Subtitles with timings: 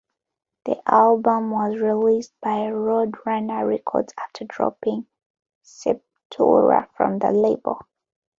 [0.65, 5.05] The album was released by Roadrunner Records after dropping
[5.63, 7.85] Sepultura from the label.